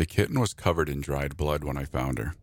[0.00, 2.34] The kitten was covered in dried blood when I found her,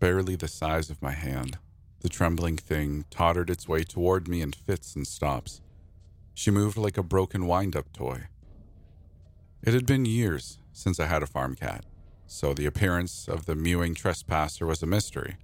[0.00, 1.58] barely the size of my hand.
[2.00, 5.60] The trembling thing tottered its way toward me in fits and stops.
[6.32, 8.28] She moved like a broken wind up toy.
[9.62, 11.84] It had been years since I had a farm cat,
[12.26, 15.36] so the appearance of the mewing trespasser was a mystery.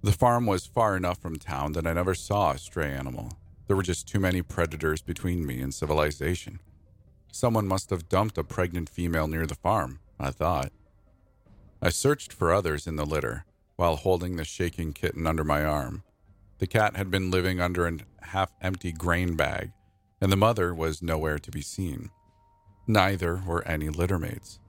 [0.00, 3.32] The farm was far enough from town that I never saw a stray animal.
[3.66, 6.60] There were just too many predators between me and civilization.
[7.32, 10.70] Someone must have dumped a pregnant female near the farm, I thought.
[11.84, 13.44] I searched for others in the litter
[13.76, 16.02] while holding the shaking kitten under my arm.
[16.56, 19.70] The cat had been living under a half empty grain bag,
[20.18, 22.08] and the mother was nowhere to be seen.
[22.86, 24.60] Neither were any littermates.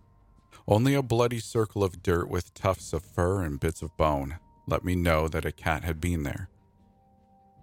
[0.67, 4.83] Only a bloody circle of dirt with tufts of fur and bits of bone let
[4.83, 6.49] me know that a cat had been there.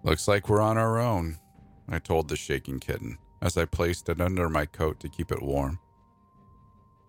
[0.03, 1.37] Looks like we're on our own,
[1.87, 5.43] I told the shaking kitten as I placed it under my coat to keep it
[5.43, 5.77] warm.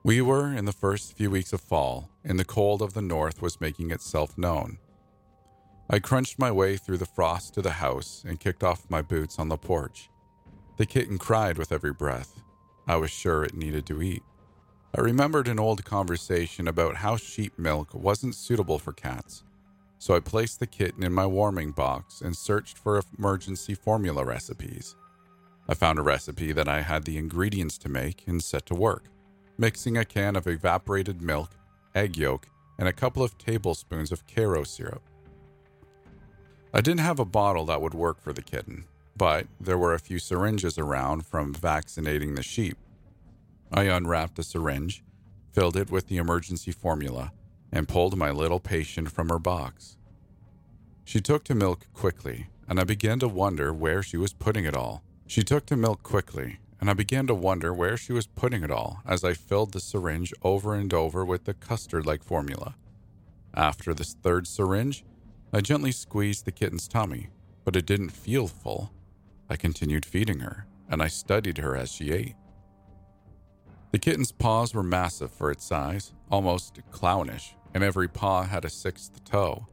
[0.07, 3.41] We were in the first few weeks of fall, and the cold of the north
[3.41, 4.77] was making itself known.
[5.89, 9.39] I crunched my way through the frost to the house and kicked off my boots
[9.39, 10.11] on the porch.
[10.77, 12.43] The kitten cried with every breath.
[12.87, 14.23] I was sure it needed to eat.
[14.95, 19.43] I remembered an old conversation about how sheep milk wasn't suitable for cats,
[19.99, 24.97] so I placed the kitten in my warming box and searched for emergency formula recipes.
[25.67, 29.05] I found a recipe that I had the ingredients to make and set to work,
[29.57, 31.51] mixing a can of evaporated milk,
[31.95, 35.03] egg yolk, and a couple of tablespoons of Karo syrup.
[36.73, 38.85] I didn't have a bottle that would work for the kitten,
[39.17, 42.77] but there were a few syringes around from vaccinating the sheep.
[43.73, 45.05] I unwrapped a syringe,
[45.53, 47.33] filled it with the emergency formula,
[47.71, 49.97] and pulled my little patient from her box.
[51.05, 54.75] She took to milk quickly, and I began to wonder where she was putting it
[54.75, 55.03] all.
[55.27, 58.71] She took to milk quickly, and I began to wonder where she was putting it
[58.71, 62.75] all as I filled the syringe over and over with the custard like formula.
[63.55, 65.05] After this third syringe,
[65.53, 67.29] I gently squeezed the kitten's tummy,
[67.65, 68.93] but it didn't feel full.
[69.49, 72.35] I continued feeding her, and I studied her as she ate.
[73.93, 78.71] The kitten's paws were massive for its size, almost clownish, and every paw had a
[78.71, 79.69] sixth toe.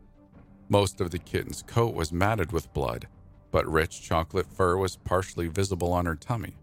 [0.69, 3.07] Most of the kitten's coat was matted with blood,
[3.49, 6.55] but rich chocolate fur was partially visible on her tummy.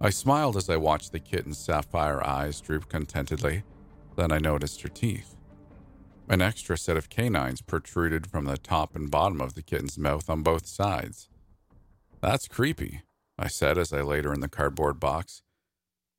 [0.00, 3.64] I smiled as I watched the kitten's sapphire eyes droop contentedly.
[4.16, 5.34] Then I noticed her teeth.
[6.28, 10.30] An extra set of canines protruded from the top and bottom of the kitten's mouth
[10.30, 11.28] on both sides.
[12.20, 13.02] That's creepy,
[13.38, 15.42] I said as I laid her in the cardboard box.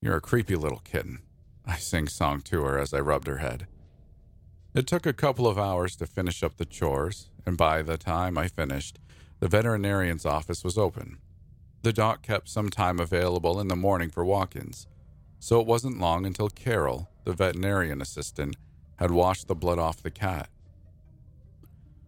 [0.02, 1.20] You're a creepy little kitten,
[1.66, 3.68] I sing song to her as I rubbed her head.
[4.74, 8.38] It took a couple of hours to finish up the chores, and by the time
[8.38, 9.00] I finished,
[9.40, 11.18] the veterinarian's office was open.
[11.82, 14.88] The doc kept some time available in the morning for walk ins,
[15.40, 18.58] so it wasn't long until Carol, the veterinarian assistant,
[18.98, 20.50] had washed the blood off the cat.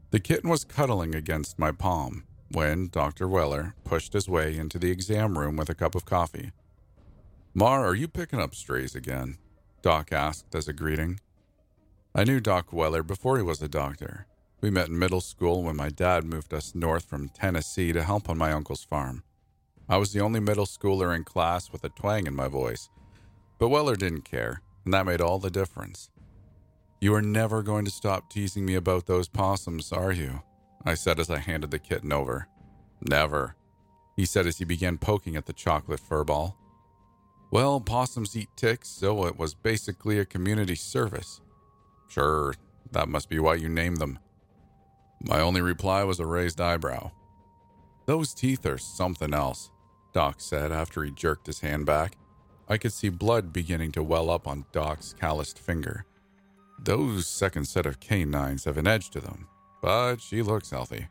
[0.09, 3.29] The kitten was cuddling against my palm when Dr.
[3.29, 6.51] Weller pushed his way into the exam room with a cup of coffee.
[7.53, 9.37] Mar, are you picking up strays again?
[9.81, 11.21] Doc asked as a greeting.
[12.13, 14.27] I knew Doc Weller before he was a doctor.
[14.59, 18.29] We met in middle school when my dad moved us north from Tennessee to help
[18.29, 19.23] on my uncle's farm.
[19.91, 22.89] I was the only middle schooler in class with a twang in my voice,
[23.59, 26.09] but Weller didn't care, and that made all the difference.
[27.01, 30.43] You are never going to stop teasing me about those possums, are you?
[30.85, 32.47] I said as I handed the kitten over.
[33.01, 33.57] Never,
[34.15, 36.55] he said as he began poking at the chocolate fur ball.
[37.51, 41.41] Well, possums eat ticks, so it was basically a community service.
[42.07, 42.53] Sure,
[42.93, 44.19] that must be why you named them.
[45.19, 47.11] My only reply was a raised eyebrow.
[48.05, 49.69] Those teeth are something else,
[50.13, 52.17] Doc said after he jerked his hand back.
[52.67, 56.05] I could see blood beginning to well up on Doc's calloused finger.
[56.79, 59.47] Those second set of canines have an edge to them,
[59.81, 61.07] but she looks healthy.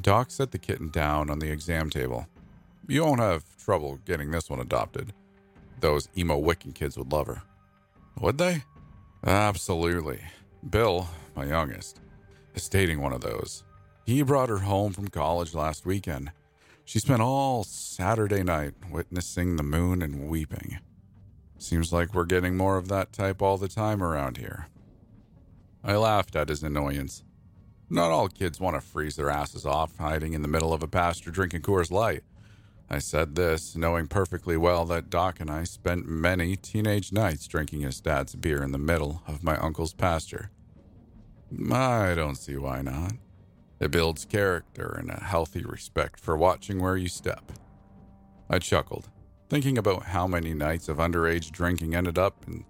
[0.00, 2.26] Doc set the kitten down on the exam table.
[2.86, 5.12] You won't have trouble getting this one adopted.
[5.80, 7.42] Those emo Wiccan kids would love her.
[8.20, 8.64] Would they?
[9.24, 10.20] Absolutely.
[10.68, 12.00] Bill, my youngest,
[12.54, 13.64] is dating one of those.
[14.04, 16.32] He brought her home from college last weekend.
[16.90, 20.80] She spent all Saturday night witnessing the moon and weeping.
[21.56, 24.66] Seems like we're getting more of that type all the time around here.
[25.84, 27.22] I laughed at his annoyance.
[27.88, 30.88] Not all kids want to freeze their asses off hiding in the middle of a
[30.88, 32.24] pasture drinking Coors Light.
[32.90, 37.82] I said this, knowing perfectly well that Doc and I spent many teenage nights drinking
[37.82, 40.50] his dad's beer in the middle of my uncle's pasture.
[41.70, 43.12] I don't see why not.
[43.80, 47.50] It builds character and a healthy respect for watching where you step.
[48.50, 49.08] I chuckled,
[49.48, 52.66] thinking about how many nights of underage drinking ended up in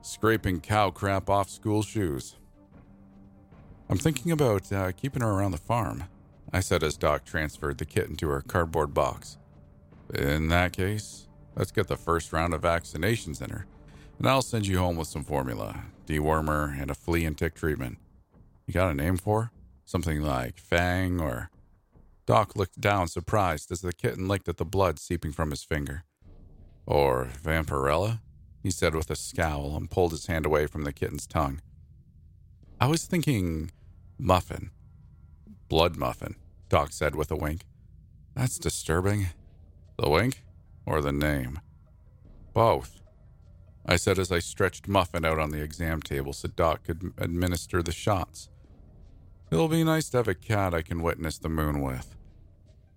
[0.00, 2.36] scraping cow crap off school shoes.
[3.90, 6.04] I'm thinking about uh, keeping her around the farm,
[6.52, 9.36] I said as Doc transferred the kitten to her cardboard box.
[10.14, 13.66] In that case, let's get the first round of vaccinations in her,
[14.18, 17.98] and I'll send you home with some formula, dewormer, and a flea and tick treatment.
[18.66, 19.50] You got a name for her?
[19.86, 21.48] Something like Fang or.
[22.26, 26.02] Doc looked down surprised as the kitten licked at the blood seeping from his finger.
[26.84, 28.20] Or Vampirella?
[28.64, 31.60] He said with a scowl and pulled his hand away from the kitten's tongue.
[32.80, 33.70] I was thinking
[34.18, 34.70] Muffin.
[35.68, 36.34] Blood Muffin,
[36.68, 37.62] Doc said with a wink.
[38.34, 39.28] That's disturbing.
[39.98, 40.42] The wink
[40.84, 41.60] or the name?
[42.52, 43.00] Both.
[43.86, 47.84] I said as I stretched Muffin out on the exam table so Doc could administer
[47.84, 48.48] the shots.
[49.48, 52.16] It'll be nice to have a cat I can witness the moon with.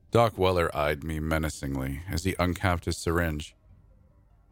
[0.09, 3.55] Doc Weller eyed me menacingly as he uncapped his syringe.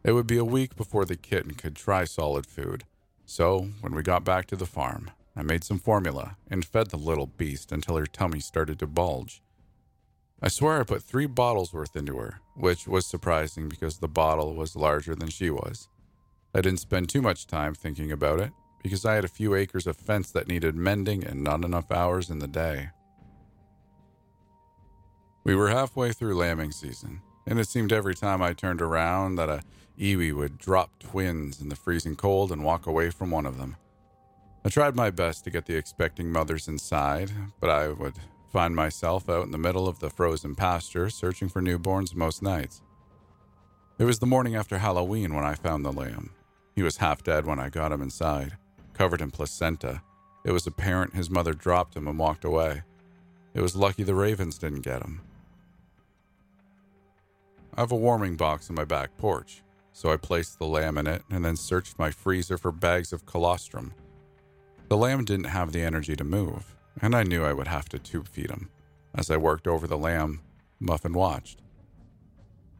[0.04, 2.84] It would be a week before the kitten could try solid food,
[3.26, 6.96] so when we got back to the farm, I made some formula and fed the
[6.96, 9.42] little beast until her tummy started to bulge.
[10.40, 14.54] I swear I put three bottles worth into her, which was surprising because the bottle
[14.54, 15.88] was larger than she was.
[16.54, 19.86] I didn't spend too much time thinking about it because I had a few acres
[19.86, 22.90] of fence that needed mending and not enough hours in the day.
[25.44, 29.48] We were halfway through lambing season, and it seemed every time I turned around that
[29.48, 29.62] a
[29.98, 33.76] iwi would drop twins in the freezing cold and walk away from one of them.
[34.64, 37.30] I tried my best to get the expecting mothers inside,
[37.60, 38.16] but I would
[38.52, 42.82] find myself out in the middle of the frozen pasture searching for newborns most nights.
[43.98, 46.30] It was the morning after Halloween when I found the lamb.
[46.74, 48.56] He was half dead when I got him inside,
[48.98, 50.02] covered in placenta.
[50.44, 52.82] It was apparent his mother dropped him and walked away.
[53.54, 55.20] It was lucky the ravens didn't get him.
[57.76, 59.62] I have a warming box in my back porch,
[59.92, 63.24] so I placed the lamb in it and then searched my freezer for bags of
[63.24, 63.94] colostrum.
[64.88, 68.00] The lamb didn't have the energy to move, and I knew I would have to
[68.00, 68.68] tube feed him.
[69.14, 70.40] As I worked over the lamb,
[70.80, 71.62] Muffin watched.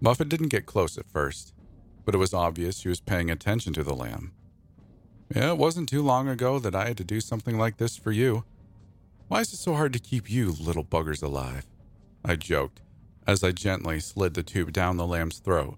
[0.01, 1.55] Muffin didn't get close at first,
[2.05, 4.33] but it was obvious she was paying attention to the lamb.
[5.35, 8.13] Yeah, it wasn't too long ago that I had to do something like this for
[8.13, 8.45] you.
[9.29, 11.67] Why is it so hard to keep you little buggers alive?
[12.25, 12.81] I joked
[13.27, 15.77] as I gently slid the tube down the lamb's throat.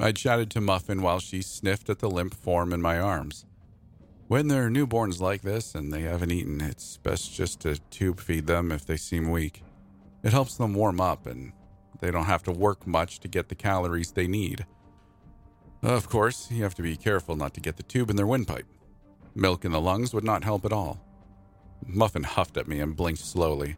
[0.00, 3.44] I chatted to Muffin while she sniffed at the limp form in my arms.
[4.26, 8.48] When they're newborns like this and they haven't eaten, it's best just to tube feed
[8.48, 9.62] them if they seem weak.
[10.24, 11.52] It helps them warm up and
[12.00, 14.66] they don't have to work much to get the calories they need.
[15.82, 18.66] Of course, you have to be careful not to get the tube in their windpipe.
[19.34, 21.00] Milk in the lungs would not help at all.
[21.86, 23.76] Muffin huffed at me and blinked slowly.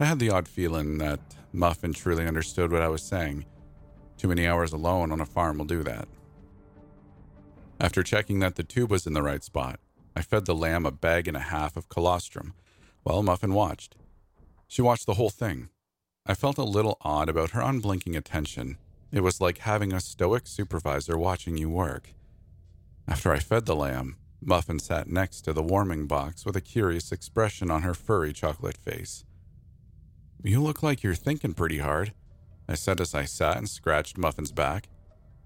[0.00, 1.20] I had the odd feeling that
[1.52, 3.44] Muffin truly understood what I was saying.
[4.16, 6.08] Too many hours alone on a farm will do that.
[7.78, 9.78] After checking that the tube was in the right spot,
[10.14, 12.54] I fed the lamb a bag and a half of colostrum
[13.02, 13.94] while Muffin watched.
[14.66, 15.68] She watched the whole thing.
[16.24, 18.78] I felt a little odd about her unblinking attention.
[19.12, 22.12] It was like having a stoic supervisor watching you work.
[23.08, 27.12] After I fed the lamb, Muffin sat next to the warming box with a curious
[27.12, 29.24] expression on her furry chocolate face.
[30.42, 32.12] You look like you're thinking pretty hard,
[32.68, 34.88] I said as I sat and scratched Muffin's back.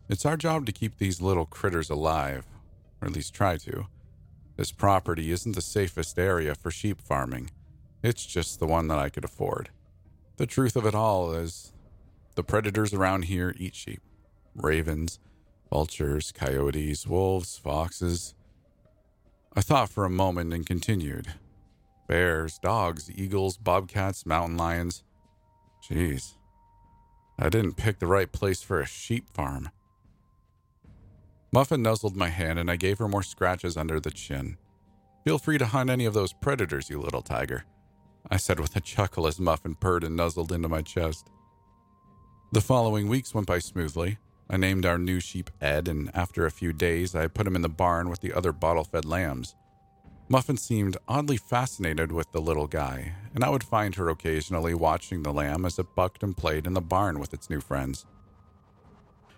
[0.08, 2.46] It's our job to keep these little critters alive,
[3.00, 3.86] or at least try to.
[4.56, 7.50] This property isn't the safest area for sheep farming.
[8.02, 9.70] It's just the one that I could afford.
[10.36, 11.72] The truth of it all is
[12.40, 14.00] the predators around here eat sheep
[14.54, 15.18] ravens,
[15.68, 18.34] vultures, coyotes, wolves, foxes.
[19.54, 21.34] I thought for a moment and continued
[22.08, 25.04] bears, dogs, eagles, bobcats, mountain lions.
[25.86, 26.36] Jeez,
[27.38, 29.68] I didn't pick the right place for a sheep farm.
[31.52, 34.56] Muffin nuzzled my hand and I gave her more scratches under the chin.
[35.26, 37.66] Feel free to hunt any of those predators, you little tiger,
[38.30, 41.28] I said with a chuckle as Muffin purred and nuzzled into my chest.
[42.52, 44.18] The following weeks went by smoothly.
[44.48, 47.62] I named our new sheep Ed, and after a few days, I put him in
[47.62, 49.54] the barn with the other bottle fed lambs.
[50.28, 55.22] Muffin seemed oddly fascinated with the little guy, and I would find her occasionally watching
[55.22, 58.04] the lamb as it bucked and played in the barn with its new friends.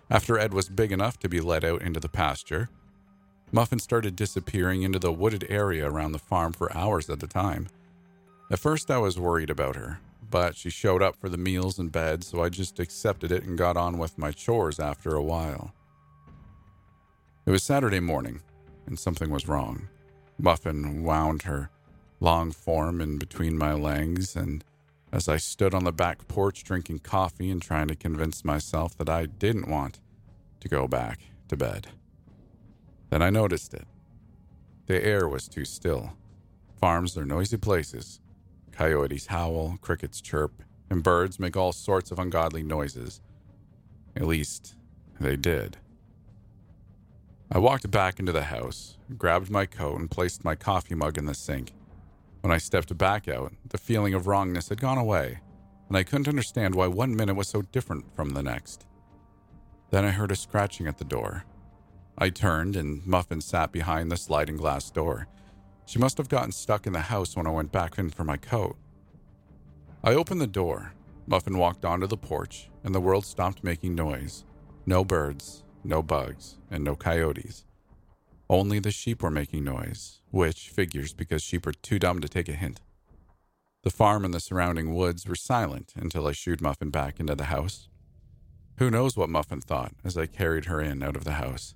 [0.09, 2.71] After Ed was big enough to be let out into the pasture,
[3.51, 7.67] Muffin started disappearing into the wooded area around the farm for hours at a time.
[8.49, 9.99] At first, I was worried about her,
[10.33, 13.55] but she showed up for the meals and bed, so I just accepted it and
[13.55, 15.75] got on with my chores after a while.
[17.45, 18.41] It was Saturday morning,
[18.87, 19.89] and something was wrong.
[20.39, 21.69] Muffin wound her
[22.19, 24.63] long form in between my legs, and
[25.11, 29.09] as I stood on the back porch drinking coffee and trying to convince myself that
[29.09, 29.99] I didn't want
[30.61, 31.89] to go back to bed.
[33.11, 33.85] Then I noticed it.
[34.87, 36.13] The air was too still.
[36.81, 38.19] Farms are noisy places.
[38.73, 43.21] Coyotes howl, crickets chirp, and birds make all sorts of ungodly noises.
[44.15, 44.75] At least,
[45.19, 45.77] they did.
[47.51, 51.25] I walked back into the house, grabbed my coat, and placed my coffee mug in
[51.25, 51.71] the sink.
[52.41, 55.39] When I stepped back out, the feeling of wrongness had gone away,
[55.87, 58.85] and I couldn't understand why one minute was so different from the next.
[59.91, 61.45] Then I heard a scratching at the door.
[62.17, 65.27] I turned, and Muffin sat behind the sliding glass door.
[65.85, 68.37] She must have gotten stuck in the house when I went back in for my
[68.37, 68.77] coat.
[70.03, 70.93] I opened the door.
[71.27, 74.43] Muffin walked onto the porch, and the world stopped making noise.
[74.85, 77.65] No birds, no bugs, and no coyotes.
[78.49, 82.49] Only the sheep were making noise, which figures because sheep are too dumb to take
[82.49, 82.81] a hint.
[83.83, 87.45] The farm and the surrounding woods were silent until I shooed Muffin back into the
[87.45, 87.89] house.
[88.77, 91.75] Who knows what Muffin thought as I carried her in out of the house.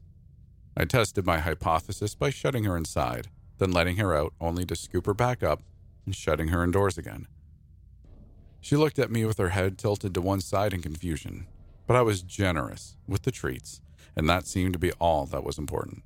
[0.76, 5.06] I tested my hypothesis by shutting her inside, then letting her out only to scoop
[5.06, 5.62] her back up
[6.06, 7.28] and shutting her indoors again.
[8.62, 11.48] She looked at me with her head tilted to one side in confusion,
[11.86, 13.82] but I was generous with the treats,
[14.16, 16.04] and that seemed to be all that was important.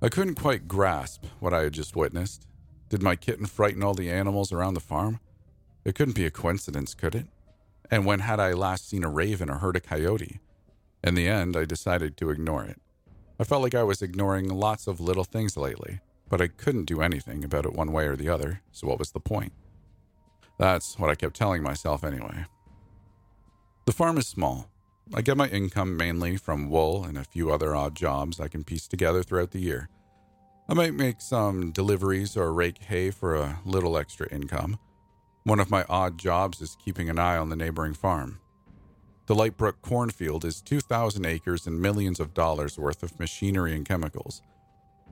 [0.00, 2.46] I couldn't quite grasp what I had just witnessed.
[2.88, 5.20] Did my kitten frighten all the animals around the farm?
[5.84, 7.26] It couldn't be a coincidence, could it?
[7.90, 10.40] And when had I last seen a raven or heard a coyote?
[11.02, 12.80] In the end, I decided to ignore it.
[13.40, 17.00] I felt like I was ignoring lots of little things lately, but I couldn't do
[17.00, 19.52] anything about it one way or the other, so what was the point?
[20.58, 22.46] That's what I kept telling myself anyway.
[23.86, 24.68] The farm is small,
[25.14, 28.62] I get my income mainly from wool and a few other odd jobs I can
[28.62, 29.88] piece together throughout the year.
[30.68, 34.78] I might make some deliveries or rake hay for a little extra income.
[35.44, 38.38] One of my odd jobs is keeping an eye on the neighboring farm.
[39.26, 44.42] The Lightbrook cornfield is 2,000 acres and millions of dollars worth of machinery and chemicals.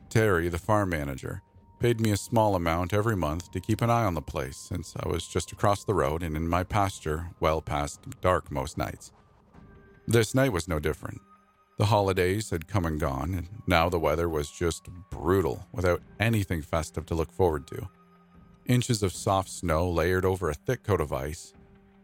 [0.08, 1.42] Terry, the farm manager,
[1.78, 4.94] paid me a small amount every month to keep an eye on the place since
[4.98, 9.12] I was just across the road and in my pasture well past dark most nights.
[10.06, 11.20] This night was no different.
[11.78, 16.62] The holidays had come and gone, and now the weather was just brutal without anything
[16.62, 17.88] festive to look forward to.
[18.64, 21.52] Inches of soft snow layered over a thick coat of ice,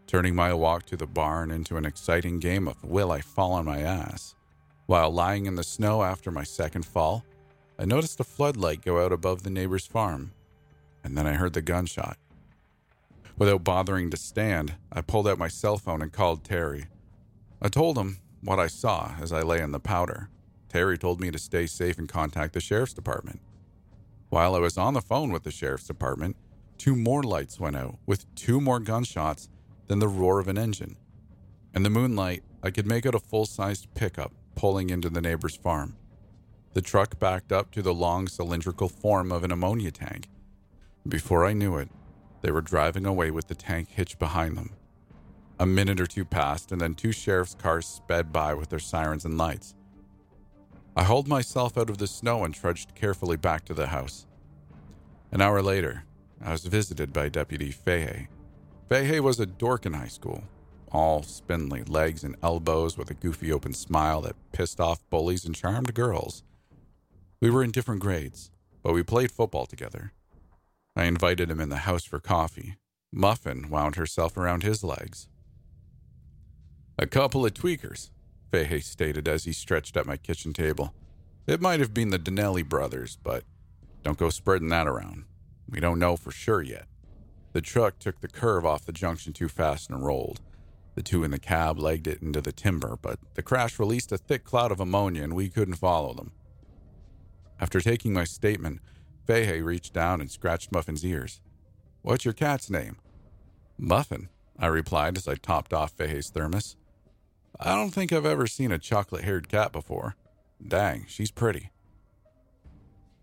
[0.06, 3.64] turning my walk to the barn into an exciting game of will I fall on
[3.64, 4.34] my ass.
[4.86, 7.24] While lying in the snow after my second fall,
[7.78, 10.32] I noticed a floodlight go out above the neighbor's farm,
[11.02, 12.18] and then I heard the gunshot.
[13.36, 16.86] Without bothering to stand, I pulled out my cell phone and called Terry.
[17.60, 20.28] I told him what I saw as I lay in the powder.
[20.68, 23.40] Terry told me to stay safe and contact the sheriff's department.
[24.28, 26.36] While I was on the phone with the sheriff's department,
[26.78, 29.48] two more lights went out with two more gunshots
[29.86, 30.96] than the roar of an engine.
[31.74, 35.56] In the moonlight, I could make out a full sized pickup pulling into the neighbor's
[35.56, 35.96] farm.
[36.74, 40.28] The truck backed up to the long cylindrical form of an ammonia tank.
[41.06, 41.90] Before I knew it,
[42.40, 44.70] they were driving away with the tank hitched behind them.
[45.58, 49.24] A minute or two passed, and then two sheriff's cars sped by with their sirens
[49.24, 49.74] and lights.
[50.96, 54.26] I hauled myself out of the snow and trudged carefully back to the house.
[55.30, 56.04] An hour later,
[56.42, 58.28] I was visited by Deputy Fahey.
[58.88, 60.42] Fahey was a dork in high school,
[60.90, 65.54] all spindly legs and elbows with a goofy open smile that pissed off bullies and
[65.54, 66.42] charmed girls.
[67.42, 68.52] We were in different grades,
[68.84, 70.12] but we played football together.
[70.94, 72.76] I invited him in the house for coffee.
[73.12, 75.26] Muffin wound herself around his legs.
[76.96, 78.10] A couple of tweakers,
[78.52, 80.94] Fahey stated as he stretched at my kitchen table.
[81.48, 83.42] It might have been the Donnelly brothers, but
[84.04, 85.24] don't go spreading that around.
[85.68, 86.86] We don't know for sure yet.
[87.54, 90.40] The truck took the curve off the junction too fast and rolled.
[90.94, 94.18] The two in the cab legged it into the timber, but the crash released a
[94.18, 96.30] thick cloud of ammonia and we couldn't follow them.
[97.62, 98.80] After taking my statement,
[99.24, 101.40] Fahey reached down and scratched Muffin's ears.
[102.02, 102.96] What's your cat's name?
[103.78, 106.74] Muffin, I replied as I topped off Fahey's thermos.
[107.60, 110.16] I don't think I've ever seen a chocolate haired cat before.
[110.66, 111.70] Dang, she's pretty.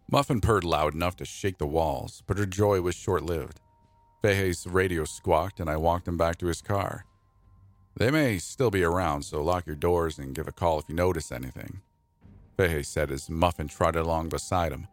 [0.09, 3.59] Muffin purred loud enough to shake the walls, but her joy was short lived.
[4.21, 7.03] Fahey's radio squawked, and I walked him back to his car.
[7.97, 10.95] They may still be around, so lock your doors and give a call if you
[10.95, 11.81] notice anything.
[12.59, 14.85] Fahey said as Muffin trotted along beside him.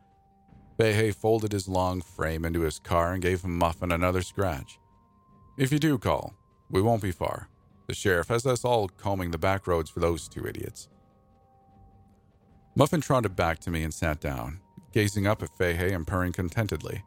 [0.78, 4.78] Fahey folded his long frame into his car and gave Muffin another scratch.
[5.58, 6.34] If you do call,
[6.70, 7.48] we won't be far.
[7.88, 10.88] The sheriff has us all combing the back roads for those two idiots.
[12.76, 14.60] Muffin trotted back to me and sat down,
[14.92, 17.02] gazing up at Fahey and purring contentedly.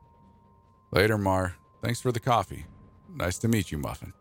[0.92, 1.56] Later, Mar.
[1.82, 2.66] Thanks for the coffee.
[3.16, 4.12] Nice to meet you, Muffin.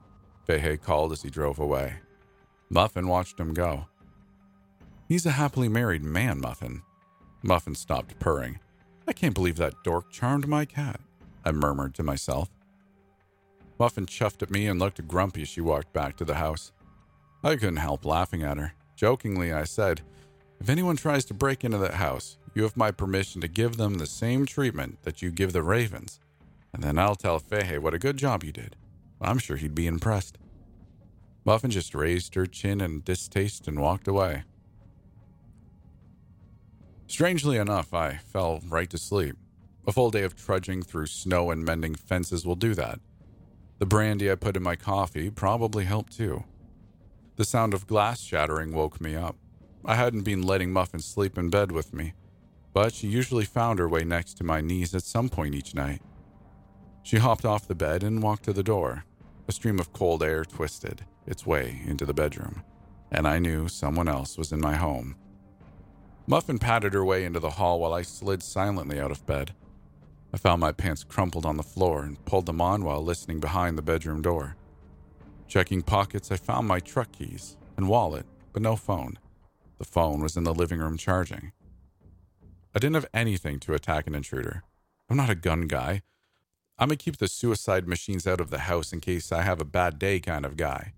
[0.46, 1.94] Fahey called as he drove away.
[2.70, 3.88] Muffin watched him go.
[5.08, 6.82] He's a happily married man, Muffin.
[7.42, 8.60] Muffin stopped purring.
[9.06, 11.00] I can't believe that dork charmed my cat,
[11.46, 12.50] I murmured to myself.
[13.78, 16.72] Muffin chuffed at me and looked grumpy as she walked back to the house.
[17.42, 18.74] I couldn't help laughing at her.
[18.96, 20.02] Jokingly, I said,
[20.60, 23.94] If anyone tries to break into that house, you have my permission to give them
[23.94, 26.20] the same treatment that you give the ravens.
[26.74, 28.76] And then I'll tell Fahey what a good job you did.
[29.22, 30.36] I'm sure he'd be impressed.
[31.46, 34.42] Muffin just raised her chin in distaste and walked away.
[37.08, 39.34] Strangely enough, I fell right to sleep.
[39.86, 43.00] A full day of trudging through snow and mending fences will do that.
[43.78, 46.44] The brandy I put in my coffee probably helped too.
[47.36, 49.36] The sound of glass shattering woke me up.
[49.86, 52.12] I hadn't been letting Muffin sleep in bed with me,
[52.74, 56.02] but she usually found her way next to my knees at some point each night.
[57.02, 59.04] She hopped off the bed and walked to the door.
[59.48, 62.64] A stream of cold air twisted its way into the bedroom,
[63.10, 65.16] and I knew someone else was in my home.
[66.28, 69.54] Muffin patted her way into the hall while I slid silently out of bed.
[70.30, 73.78] I found my pants crumpled on the floor and pulled them on while listening behind
[73.78, 74.54] the bedroom door.
[75.46, 79.18] Checking pockets, I found my truck keys and wallet, but no phone.
[79.78, 81.52] The phone was in the living room charging.
[82.74, 84.64] I didn't have anything to attack an intruder.
[85.08, 86.02] I'm not a gun guy.
[86.78, 89.64] I'm a keep the suicide machines out of the house in case I have a
[89.64, 90.92] bad day kind of guy.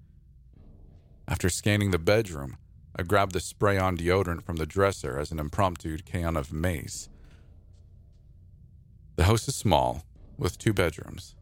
[1.29, 2.57] After scanning the bedroom,
[2.97, 7.09] I grabbed the spray on deodorant from the dresser as an impromptu can of mace.
[9.17, 10.05] The house is small,
[10.37, 11.35] with two bedrooms.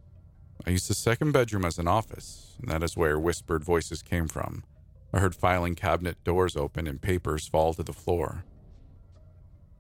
[0.66, 4.29] I used the second bedroom as an office, and that is where whispered voices came
[4.29, 4.64] from.
[5.12, 8.44] I heard filing cabinet doors open and papers fall to the floor.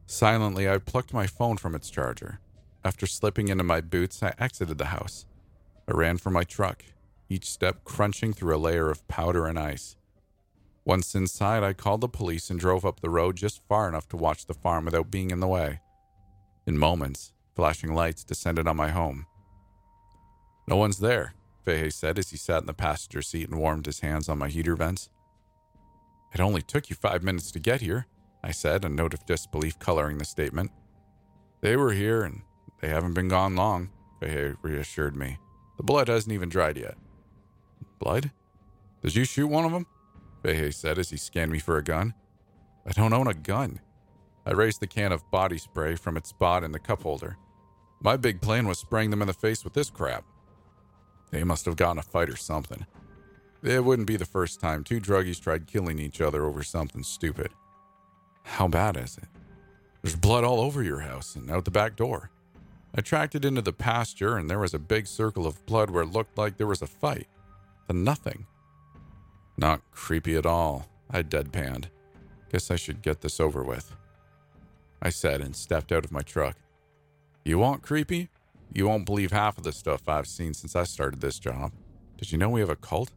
[0.06, 2.40] Silently, I plucked my phone from its charger.
[2.82, 5.26] After slipping into my boots, I exited the house.
[5.86, 6.84] I ran for my truck,
[7.28, 9.97] each step crunching through a layer of powder and ice.
[10.88, 14.16] Once inside, I called the police and drove up the road just far enough to
[14.16, 15.80] watch the farm without being in the way.
[16.66, 19.26] In moments, Flashing lights descended on my home.
[20.68, 23.98] No one's there, Fahey said as he sat in the passenger seat and warmed his
[23.98, 25.10] hands on my heater vents.
[26.32, 28.06] It only took you five minutes to get here,
[28.44, 30.70] I said, a note of disbelief coloring the statement.
[31.60, 32.42] They were here and
[32.80, 35.38] they haven't been gone long, Fahey reassured me.
[35.76, 36.96] The blood hasn't even dried yet.
[37.98, 38.30] Blood?
[39.02, 39.86] Did you shoot one of them?
[40.42, 42.14] Fahey said as he scanned me for a gun.
[42.86, 43.80] I don't own a gun.
[44.46, 47.36] I raised the can of body spray from its spot in the cup holder.
[48.00, 50.24] My big plan was spraying them in the face with this crap.
[51.30, 52.86] They must have gotten a fight or something.
[53.62, 57.50] It wouldn't be the first time two druggies tried killing each other over something stupid.
[58.44, 59.28] How bad is it?
[60.02, 62.30] There's blood all over your house and out the back door.
[62.94, 66.04] I tracked it into the pasture, and there was a big circle of blood where
[66.04, 67.26] it looked like there was a fight.
[67.86, 68.46] Then nothing.
[69.58, 71.86] Not creepy at all, I deadpanned.
[72.52, 73.92] Guess I should get this over with.
[75.02, 76.56] I said and stepped out of my truck.
[77.44, 78.28] You want creepy?
[78.72, 81.72] You won't believe half of the stuff I've seen since I started this job.
[82.16, 83.10] Did you know we have a cult?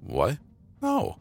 [0.00, 0.36] What?
[0.82, 1.16] No.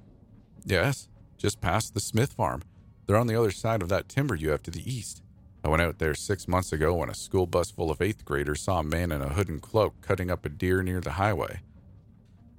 [0.66, 2.62] Yes, just past the Smith farm.
[3.06, 5.24] They're on the other side of that timber you have to the east.
[5.64, 8.62] I went out there six months ago when a school bus full of eighth graders
[8.62, 11.62] saw a man in a hood and cloak cutting up a deer near the highway.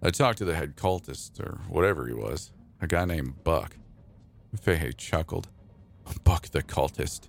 [0.03, 3.77] I talked to the head cultist, or whatever he was, a guy named Buck.
[4.57, 5.49] Fahey chuckled.
[6.25, 7.29] Buck the cultist.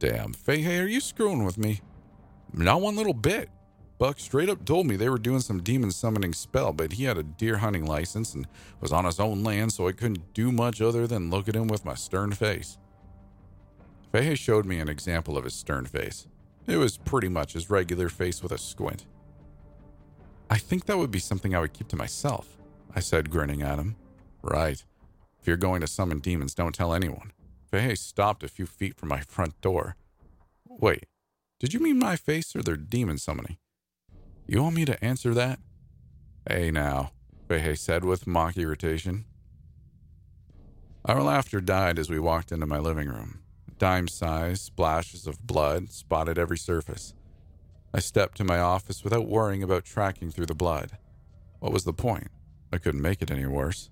[0.00, 1.80] Damn, Fahey, are you screwing with me?
[2.52, 3.50] Not one little bit.
[3.98, 7.16] Buck straight up told me they were doing some demon summoning spell, but he had
[7.16, 8.48] a deer hunting license and
[8.80, 11.68] was on his own land, so I couldn't do much other than look at him
[11.68, 12.78] with my stern face.
[14.10, 16.26] Fahey showed me an example of his stern face.
[16.66, 19.06] It was pretty much his regular face with a squint.
[20.52, 22.58] I think that would be something I would keep to myself,
[22.94, 23.96] I said, grinning at him.
[24.42, 24.84] Right.
[25.40, 27.32] If you're going to summon demons, don't tell anyone.
[27.70, 29.96] Fahey stopped a few feet from my front door.
[30.68, 31.06] Wait,
[31.58, 33.56] did you mean my face or their demon summoning?
[34.46, 35.58] You want me to answer that?
[36.46, 37.12] Hey now,
[37.48, 39.24] Fahey said with mock irritation.
[41.06, 43.38] Our laughter died as we walked into my living room.
[43.78, 47.14] Dime sized splashes of blood spotted every surface.
[47.94, 50.96] I stepped to my office without worrying about tracking through the blood.
[51.60, 52.28] What was the point?
[52.72, 53.90] I couldn't make it any worse.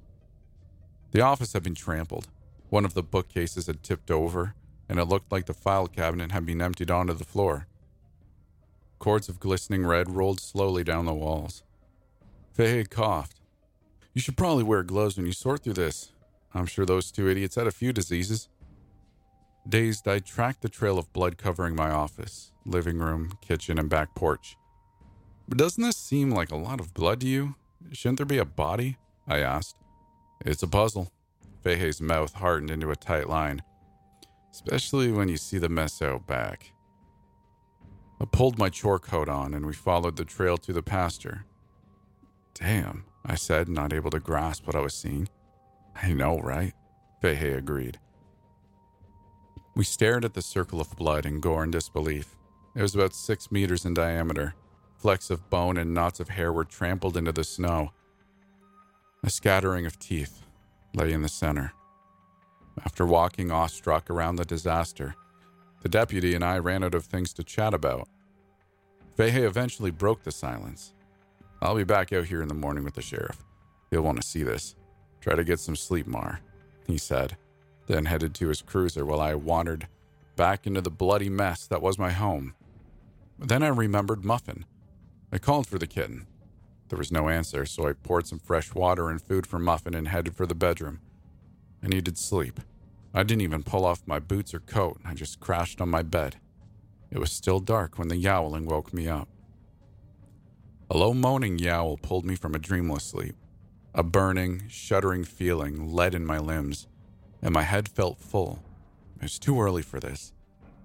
[1.12, 2.28] The office had been trampled.
[2.70, 4.54] One of the bookcases had tipped over,
[4.88, 7.66] and it looked like the file cabinet had been emptied onto the floor.
[8.98, 11.62] Cords of glistening red rolled slowly down the walls.
[12.52, 13.40] Fahey coughed.
[14.14, 16.12] You should probably wear gloves when you sort through this.
[16.54, 18.48] I'm sure those two idiots had a few diseases.
[19.68, 24.14] Dazed, I tracked the trail of blood covering my office, living room, kitchen, and back
[24.14, 24.56] porch.
[25.48, 27.54] But doesn't this seem like a lot of blood to you?
[27.92, 28.96] Shouldn't there be a body?
[29.26, 29.76] I asked.
[30.44, 31.12] It's a puzzle.
[31.62, 33.62] Fahey's mouth hardened into a tight line,
[34.50, 36.72] especially when you see the mess out back.
[38.20, 41.44] I pulled my chore coat on and we followed the trail to the pasture.
[42.54, 45.28] Damn, I said, not able to grasp what I was seeing.
[45.94, 46.72] I know, right?
[47.20, 47.98] Fahey agreed.
[49.74, 52.36] We stared at the circle of blood in gore and disbelief.
[52.74, 54.54] It was about six meters in diameter.
[54.98, 57.92] Flecks of bone and knots of hair were trampled into the snow.
[59.22, 60.42] A scattering of teeth
[60.94, 61.72] lay in the center.
[62.84, 65.14] After walking awestruck around the disaster,
[65.82, 68.08] the deputy and I ran out of things to chat about.
[69.16, 70.94] Fahey eventually broke the silence.
[71.62, 73.44] I'll be back out here in the morning with the sheriff.
[73.90, 74.74] He'll want to see this.
[75.20, 76.40] Try to get some sleep, Mar,
[76.86, 77.36] he said,
[77.90, 79.88] then headed to his cruiser while I wandered
[80.36, 82.54] back into the bloody mess that was my home.
[83.38, 84.64] Then I remembered Muffin.
[85.32, 86.26] I called for the kitten.
[86.88, 90.08] There was no answer, so I poured some fresh water and food for Muffin and
[90.08, 91.00] headed for the bedroom.
[91.82, 92.60] I needed sleep.
[93.12, 96.36] I didn't even pull off my boots or coat, I just crashed on my bed.
[97.10, 99.28] It was still dark when the yowling woke me up.
[100.88, 103.34] A low moaning yowl pulled me from a dreamless sleep.
[103.94, 106.86] A burning, shuddering feeling led in my limbs,
[107.42, 108.62] and my head felt full.
[109.16, 110.32] It was too early for this,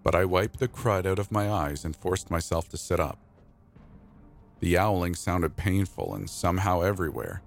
[0.03, 3.19] but I wiped the crud out of my eyes and forced myself to sit up.
[4.59, 7.41] The yowling sounded painful and somehow everywhere.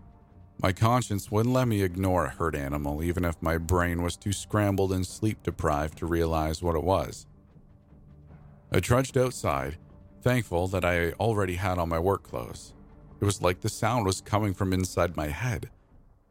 [0.62, 4.32] My conscience wouldn't let me ignore a hurt animal, even if my brain was too
[4.32, 7.26] scrambled and sleep deprived to realize what it was.
[8.72, 9.78] I trudged outside,
[10.20, 12.74] thankful that I already had on my work clothes.
[13.20, 15.70] It was like the sound was coming from inside my head,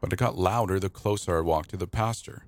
[0.00, 2.44] but it got louder the closer I walked to the pasture.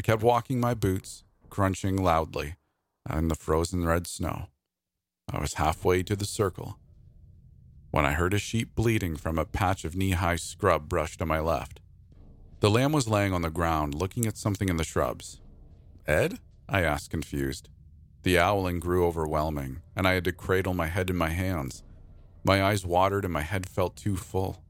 [0.00, 2.54] I kept walking my boots, crunching loudly,
[3.14, 4.46] in the frozen red snow.
[5.30, 6.78] I was halfway to the circle
[7.90, 11.26] when I heard a sheep bleating from a patch of knee high scrub brushed to
[11.26, 11.80] my left.
[12.60, 15.38] The lamb was laying on the ground looking at something in the shrubs.
[16.06, 16.38] Ed?
[16.66, 17.68] I asked, confused.
[18.22, 21.82] The owling grew overwhelming, and I had to cradle my head in my hands.
[22.42, 24.64] My eyes watered and my head felt too full.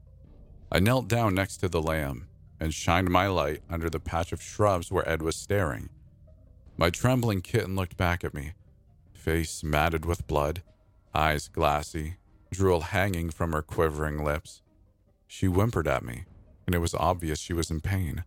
[0.69, 2.27] I knelt down next to the lamb
[2.61, 5.89] and shined my light under the patch of shrubs where Ed was staring.
[6.77, 8.53] My trembling kitten looked back at me,
[9.13, 10.61] face matted with blood,
[11.13, 12.17] eyes glassy,
[12.51, 14.61] drool hanging from her quivering lips.
[15.27, 16.25] She whimpered at me,
[16.67, 18.25] and it was obvious she was in pain.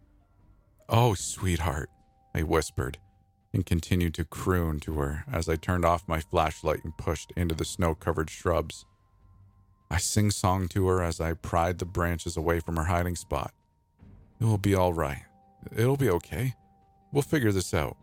[0.88, 1.88] Oh, sweetheart,
[2.34, 2.98] I whispered,
[3.52, 7.54] and continued to croon to her as I turned off my flashlight and pushed into
[7.54, 8.84] the snow covered shrubs.
[9.92, 13.54] I sing song to her as I pried the branches away from her hiding spot.
[14.40, 15.22] It will be all right.
[15.76, 16.54] It'll be okay.
[17.12, 17.96] We'll figure this out.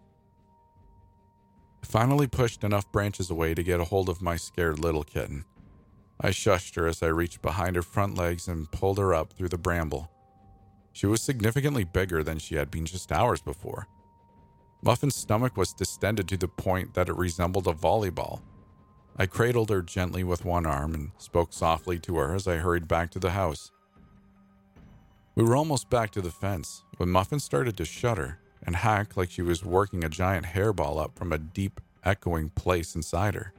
[1.84, 5.46] I finally pushed enough branches away to get a hold of my scared little kitten.
[6.20, 9.50] I shushed her as I reached behind her front legs and pulled her up through
[9.50, 10.12] the bramble.
[10.94, 13.88] She was significantly bigger than she had been just hours before.
[14.84, 18.41] Muffin's stomach was distended to the point that it resembled a volleyball.
[19.17, 22.88] I cradled her gently with one arm and spoke softly to her as I hurried
[22.88, 23.72] back to the house.
[25.34, 29.32] We were almost back to the fence when Muffin started to shudder and hack like
[29.32, 33.54] she was working a giant hairball up from a deep, echoing place inside her.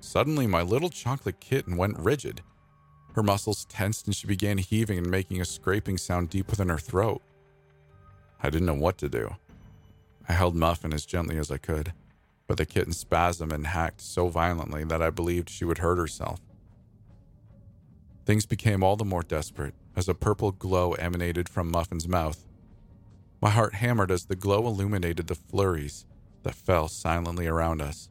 [0.00, 2.42] Suddenly, my little chocolate kitten went rigid.
[3.14, 6.78] Her muscles tensed and she began heaving and making a scraping sound deep within her
[6.78, 7.22] throat.
[8.42, 9.36] I didn't know what to do.
[10.28, 11.94] I held Muffin as gently as I could,
[12.46, 16.40] but the kitten spasmed and hacked so violently that I believed she would hurt herself.
[18.24, 22.46] Things became all the more desperate as a purple glow emanated from Muffin's mouth.
[23.42, 26.06] My heart hammered as the glow illuminated the flurries
[26.42, 28.08] that fell silently around us.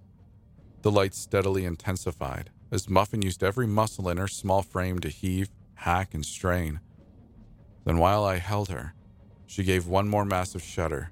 [0.84, 5.50] The light steadily intensified as Muffin used every muscle in her small frame to heave,
[5.76, 6.80] hack, and strain.
[7.86, 8.94] Then, while I held her,
[9.46, 11.12] she gave one more massive shudder.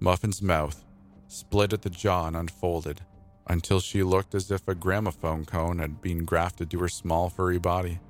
[0.00, 0.84] Muffin's mouth
[1.28, 3.02] split at the jaw and unfolded
[3.48, 7.58] until she looked as if a gramophone cone had been grafted to her small, furry
[7.58, 8.00] body.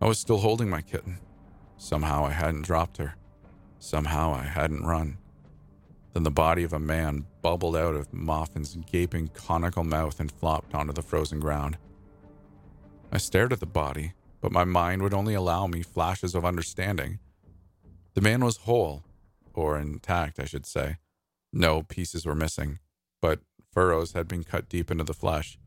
[0.00, 1.18] I was still holding my kitten.
[1.76, 3.16] Somehow I hadn't dropped her.
[3.78, 5.18] Somehow I hadn't run.
[6.12, 10.74] Then the body of a man bubbled out of Muffin's gaping conical mouth and flopped
[10.74, 11.78] onto the frozen ground.
[13.10, 17.18] I stared at the body, but my mind would only allow me flashes of understanding.
[18.14, 19.04] The man was whole,
[19.54, 20.96] or intact, I should say.
[21.52, 22.78] No pieces were missing,
[23.20, 23.40] but
[23.72, 25.58] furrows had been cut deep into the flesh.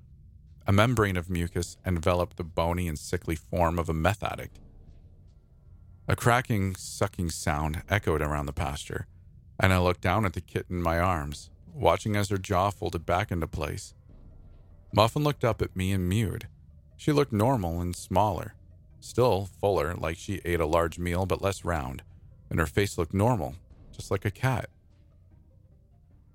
[0.67, 4.59] A membrane of mucus enveloped the bony and sickly form of a meth addict.
[6.07, 9.07] A cracking, sucking sound echoed around the pasture,
[9.59, 13.05] and I looked down at the kitten in my arms, watching as her jaw folded
[13.05, 13.93] back into place.
[14.93, 16.47] Muffin looked up at me and mewed.
[16.97, 18.53] She looked normal and smaller,
[18.99, 22.03] still fuller, like she ate a large meal but less round,
[22.49, 23.55] and her face looked normal,
[23.91, 24.69] just like a cat.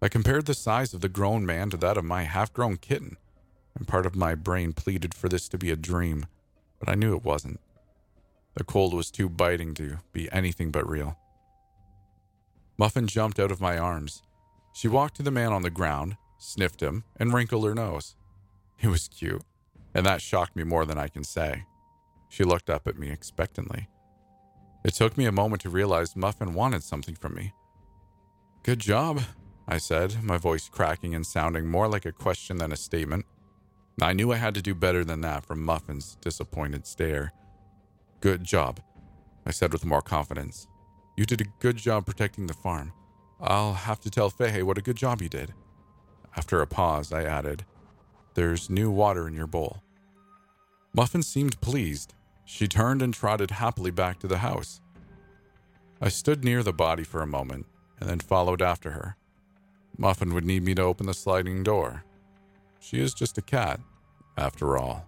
[0.03, 3.17] I compared the size of the grown man to that of my half grown kitten,
[3.77, 6.27] and part of my brain pleaded for this to be a dream,
[6.81, 7.61] but I knew it wasn't.
[8.55, 11.19] The cold was too biting to be anything but real.
[12.79, 14.23] Muffin jumped out of my arms.
[14.75, 18.17] She walked to the man on the ground, sniffed him, and wrinkled her nose.
[18.77, 19.43] He was cute,
[19.95, 21.65] and that shocked me more than I can say.
[22.29, 23.89] She looked up at me expectantly.
[24.85, 27.53] It took me a moment to realize Muffin wanted something from me.
[28.63, 29.21] Good job,
[29.69, 33.27] I said, my voice cracking and sounding more like a question than a statement.
[34.01, 37.33] I knew I had to do better than that from Muffin's disappointed stare.
[38.21, 38.81] Good job,
[39.47, 40.67] I said with more confidence.
[41.17, 42.93] You did a good job protecting the farm.
[43.41, 45.55] I'll have to tell Fahey what a good job you did.
[46.37, 47.65] After a pause, I added,
[48.35, 49.83] There's new water in your bowl.
[50.95, 52.15] Muffin seemed pleased.
[52.45, 54.81] She turned and trotted happily back to the house.
[56.01, 57.67] I stood near the body for a moment
[57.99, 59.17] and then followed after her.
[59.97, 62.05] Muffin would need me to open the sliding door.
[62.81, 63.81] She is just a cat,
[64.37, 65.07] after all.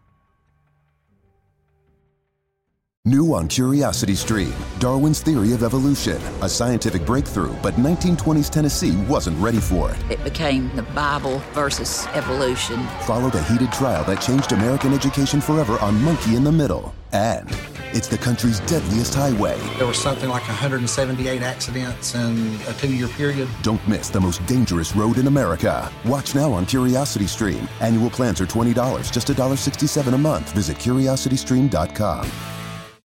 [3.05, 9.39] New on Curiosity Stream Darwin's Theory of Evolution, a scientific breakthrough, but 1920s Tennessee wasn't
[9.41, 10.11] ready for it.
[10.11, 12.85] It became the Bible versus evolution.
[13.07, 16.95] Followed a heated trial that changed American education forever on Monkey in the Middle.
[17.13, 17.49] And
[17.93, 19.59] it's the country's deadliest highway.
[19.77, 23.49] There was something like 178 accidents in a two year period.
[23.63, 25.91] Don't miss the most dangerous road in America.
[26.05, 27.69] Watch now on Curiosity Stream.
[27.81, 30.53] Annual plans are $20, just $1.67 a month.
[30.53, 32.58] Visit curiositystream.com.